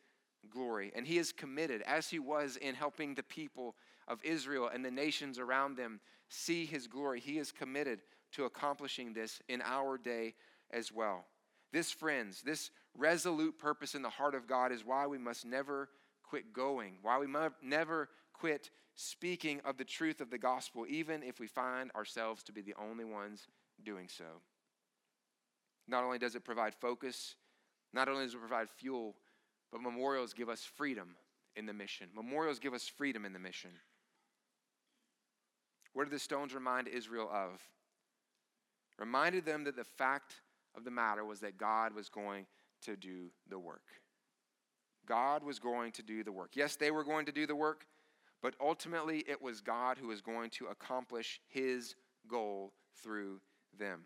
[0.49, 0.91] glory.
[0.95, 3.75] And He is committed, as He was in helping the people
[4.07, 5.99] of Israel and the nations around them
[6.29, 7.19] see His glory.
[7.19, 7.99] He is committed
[8.33, 10.35] to accomplishing this in our day
[10.71, 11.25] as well.
[11.71, 15.89] This, friends, this resolute purpose in the heart of God is why we must never
[16.23, 21.23] quit going, why we must never quit speaking of the truth of the gospel, even
[21.23, 23.47] if we find ourselves to be the only ones
[23.83, 24.25] doing so.
[25.87, 27.35] Not only does it provide focus,
[27.93, 29.15] not only does it provide fuel,
[29.71, 31.15] but memorials give us freedom
[31.55, 32.07] in the mission.
[32.15, 33.71] Memorials give us freedom in the mission.
[35.97, 37.59] What did the stones remind Israel of?
[38.99, 40.41] Reminded them that the fact
[40.75, 42.45] of the matter was that God was going
[42.83, 43.81] to do the work.
[45.07, 46.51] God was going to do the work.
[46.53, 47.87] Yes, they were going to do the work,
[48.43, 51.95] but ultimately it was God who was going to accomplish his
[52.27, 53.41] goal through
[53.79, 54.01] them.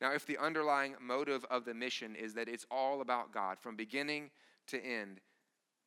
[0.00, 3.76] Now, if the underlying motive of the mission is that it's all about God from
[3.76, 4.30] beginning
[4.68, 5.20] to end,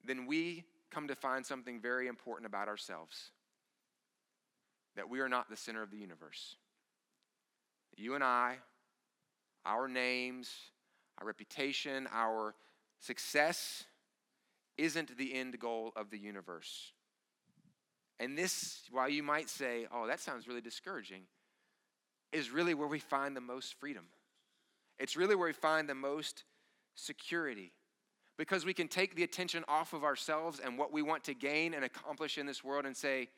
[0.05, 3.31] then we come to find something very important about ourselves
[4.95, 6.55] that we are not the center of the universe.
[7.97, 8.57] You and I,
[9.65, 10.49] our names,
[11.19, 12.55] our reputation, our
[12.99, 13.85] success
[14.77, 16.91] isn't the end goal of the universe.
[18.19, 21.23] And this, while you might say, oh, that sounds really discouraging,
[22.31, 24.05] is really where we find the most freedom.
[24.99, 26.43] It's really where we find the most
[26.95, 27.71] security.
[28.37, 31.73] Because we can take the attention off of ourselves and what we want to gain
[31.73, 33.29] and accomplish in this world and say,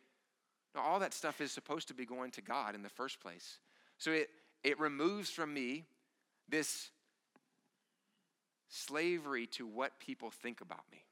[0.76, 3.59] no, all that stuff is supposed to be going to God in the first place.
[3.97, 4.30] So it,
[4.63, 5.86] it removes from me
[6.49, 6.89] this
[8.70, 11.03] slavery to what people think about me,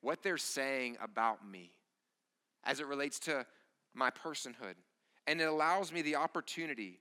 [0.00, 1.72] what they're saying about me
[2.64, 3.46] as it relates to
[3.94, 4.74] my personhood.
[5.26, 6.98] And it allows me the opportunity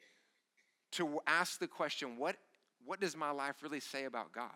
[0.91, 2.35] to ask the question what,
[2.85, 4.49] what does my life really say about God?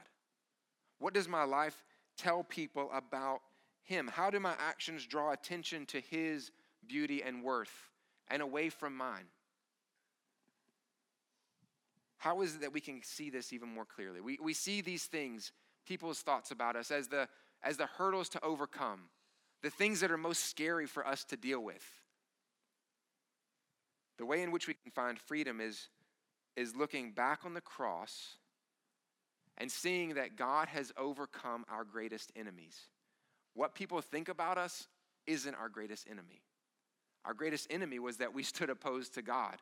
[0.99, 1.83] What does my life
[2.17, 3.41] tell people about
[3.83, 4.09] Him?
[4.13, 6.51] How do my actions draw attention to His
[6.87, 7.89] beauty and worth
[8.29, 9.25] and away from mine?
[12.17, 14.21] How is it that we can see this even more clearly?
[14.21, 15.51] We, we see these things,
[15.85, 17.27] people's thoughts about us, as the,
[17.61, 19.09] as the hurdles to overcome,
[19.61, 21.83] the things that are most scary for us to deal with.
[24.17, 25.89] The way in which we can find freedom is,
[26.55, 28.37] is looking back on the cross
[29.57, 32.87] and seeing that God has overcome our greatest enemies.
[33.53, 34.87] What people think about us
[35.27, 36.41] isn't our greatest enemy.
[37.25, 39.57] Our greatest enemy was that we stood opposed to God.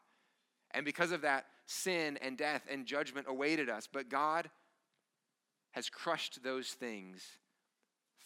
[0.72, 3.88] And because of that, sin and death and judgment awaited us.
[3.92, 4.50] But God
[5.72, 7.24] has crushed those things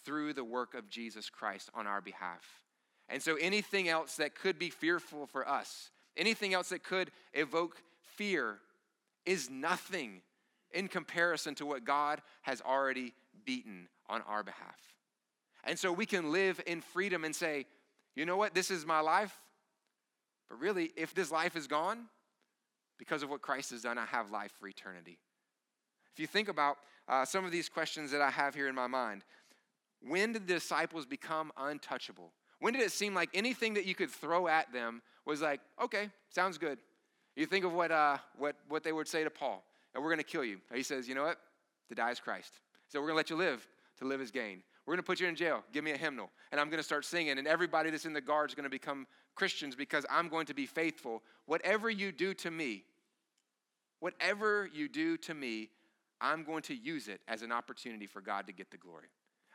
[0.04, 2.62] through the work of Jesus Christ on our behalf.
[3.08, 7.76] And so anything else that could be fearful for us, anything else that could evoke
[8.16, 8.58] fear,
[9.24, 10.22] is nothing
[10.72, 13.12] in comparison to what God has already
[13.44, 14.78] beaten on our behalf.
[15.64, 17.66] And so we can live in freedom and say,
[18.16, 19.38] you know what, this is my life.
[20.48, 22.06] But really, if this life is gone,
[22.98, 25.18] because of what Christ has done, I have life for eternity.
[26.12, 28.86] If you think about uh, some of these questions that I have here in my
[28.86, 29.22] mind,
[30.00, 32.32] when did the disciples become untouchable?
[32.60, 36.08] When did it seem like anything that you could throw at them was like, okay,
[36.30, 36.78] sounds good?
[37.34, 39.62] You think of what, uh, what, what they would say to Paul,
[39.94, 40.58] and we're going to kill you.
[40.74, 41.38] He says, you know what?
[41.90, 42.60] To die is Christ.
[42.88, 43.66] So we're going to let you live.
[43.98, 44.62] To live is gain.
[44.86, 45.64] We're going to put you in jail.
[45.72, 46.30] Give me a hymnal.
[46.52, 48.70] And I'm going to start singing, and everybody that's in the guard is going to
[48.70, 51.22] become Christians because I'm going to be faithful.
[51.46, 52.84] Whatever you do to me,
[53.98, 55.70] whatever you do to me,
[56.20, 59.08] I'm going to use it as an opportunity for God to get the glory.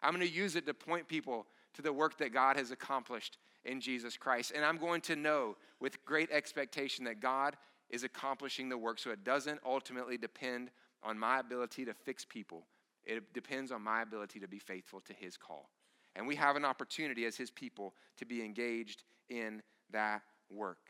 [0.04, 3.38] I'm going to use it to point people to the work that God has accomplished
[3.64, 4.52] in Jesus Christ.
[4.54, 7.56] And I'm going to know with great expectation that God
[7.90, 10.72] is accomplishing the work so it doesn't ultimately depend
[11.04, 12.64] on my ability to fix people
[13.06, 15.70] it depends on my ability to be faithful to his call.
[16.16, 20.90] And we have an opportunity as his people to be engaged in that work.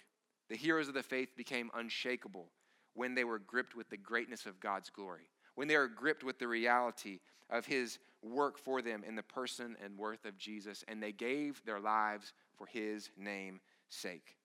[0.50, 2.48] The heroes of the faith became unshakable
[2.94, 6.40] when they were gripped with the greatness of God's glory, when they were gripped with
[6.40, 11.02] the reality of his work for them in the person and worth of Jesus, and
[11.02, 14.36] they gave their lives for his name's sake.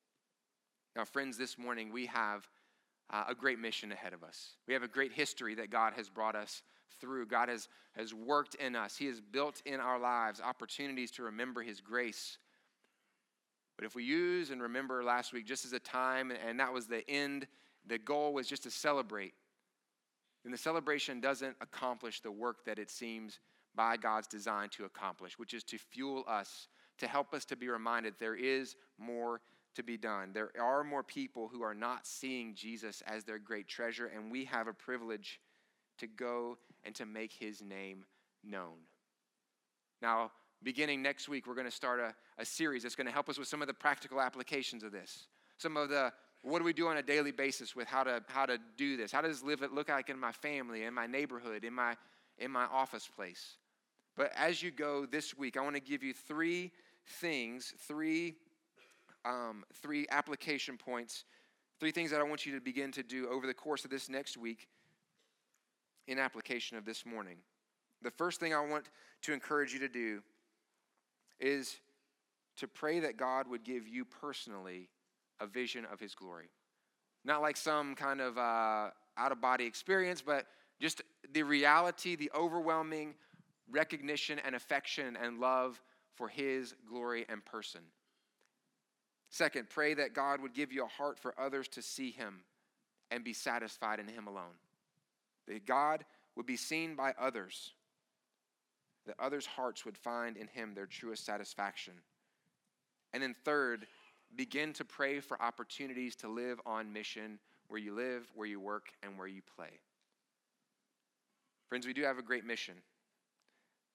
[0.95, 2.49] Now, friends, this morning we have
[3.11, 4.57] uh, a great mission ahead of us.
[4.67, 6.62] We have a great history that God has brought us
[7.01, 7.26] through.
[7.26, 11.62] God has, has worked in us, He has built in our lives opportunities to remember
[11.62, 12.39] His grace.
[13.76, 16.87] But if we use and remember last week just as a time, and that was
[16.87, 17.47] the end,
[17.87, 19.34] the goal was just to celebrate,
[20.43, 23.41] then the celebration doesn't accomplish the work that it seems
[23.74, 26.68] by God's design to accomplish, which is to fuel us,
[26.99, 29.43] to help us to be reminded there is more
[29.74, 30.30] to be done.
[30.32, 34.47] There are more people who are not seeing Jesus as their great treasure, and we
[34.47, 35.41] have a privilege
[35.99, 36.57] to go
[36.87, 38.05] and to make his name
[38.45, 38.78] known.
[40.01, 40.30] Now,
[40.62, 43.39] beginning next week, we're going to start a, a series that's going to help us
[43.39, 45.26] with some of the practical applications of this.
[45.59, 46.12] Some of the
[46.43, 49.11] what do we do on a daily basis with how to how to do this?
[49.11, 51.97] How does live it look like in my family, in my neighborhood, in my
[52.39, 53.57] in my office place?
[54.16, 56.70] But as you go this week, I want to give you three
[57.20, 58.37] things, three
[59.24, 61.24] um, three application points,
[61.80, 64.09] three things that I want you to begin to do over the course of this
[64.09, 64.68] next week
[66.07, 67.37] in application of this morning.
[68.03, 68.85] The first thing I want
[69.23, 70.23] to encourage you to do
[71.41, 71.77] is
[72.59, 74.89] to pray that God would give you personally
[75.41, 76.49] a vision of his glory.
[77.25, 80.47] Not like some kind of uh, out of body experience, but
[80.81, 81.03] just
[81.33, 83.15] the reality, the overwhelming
[83.71, 85.83] recognition and affection and love
[86.15, 87.81] for his glory and person.
[89.29, 92.43] Second, pray that God would give you a heart for others to see him
[93.11, 94.55] and be satisfied in him alone.
[95.47, 97.73] That God would be seen by others,
[99.07, 101.95] that others' hearts would find in him their truest satisfaction.
[103.13, 103.87] And then, third,
[104.35, 107.39] begin to pray for opportunities to live on mission
[107.69, 109.81] where you live, where you work, and where you play.
[111.69, 112.75] Friends, we do have a great mission.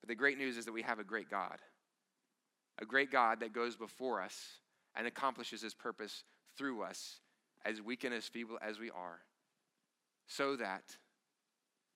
[0.02, 1.58] But the great news is that we have a great God.
[2.80, 4.36] A great God that goes before us
[4.95, 6.24] and accomplishes his purpose
[6.58, 7.20] through us,
[7.64, 9.20] as weak and as feeble as we are,
[10.28, 10.97] so that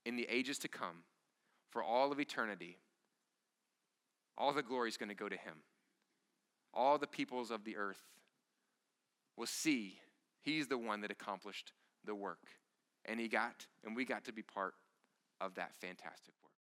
[0.06, 1.04] in the ages to come,
[1.72, 2.78] for all of eternity,
[4.38, 5.56] all the glory is going to go to him.
[6.74, 8.02] All the peoples of the earth
[9.38, 10.00] will see
[10.42, 11.72] he's the one that accomplished
[12.06, 12.48] the work.
[13.06, 14.74] And he got, and we got to be part
[15.42, 16.45] of that fantastic work.